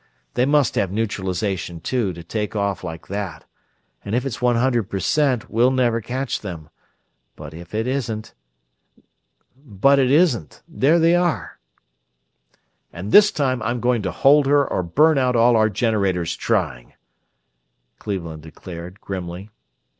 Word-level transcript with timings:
They 0.33 0.47
must 0.47 0.73
have 0.73 0.91
neutralization, 0.91 1.79
too, 1.79 2.11
to 2.13 2.23
take 2.23 2.55
off 2.55 2.83
like 2.83 3.07
that; 3.09 3.45
and 4.03 4.15
if 4.15 4.25
it's 4.25 4.41
one 4.41 4.55
hundred 4.55 4.89
per 4.89 4.97
cent 4.99 5.47
we'll 5.47 5.69
never 5.69 6.01
catch 6.01 6.39
them... 6.41 6.69
but 7.35 7.53
it 7.53 7.71
isn't 7.85 8.33
there 10.67 10.97
they 10.97 11.15
are!" 11.15 11.59
"And 12.91 13.11
this 13.11 13.31
time 13.31 13.61
I'm 13.61 13.79
going 13.79 14.01
to 14.01 14.11
hold 14.11 14.47
her 14.47 14.67
or 14.67 14.81
burn 14.81 15.19
out 15.19 15.35
all 15.35 15.55
our 15.55 15.69
generators 15.69 16.35
trying," 16.35 16.93
Cleveland 17.99 18.41
declared, 18.41 19.01
grimly. 19.01 19.51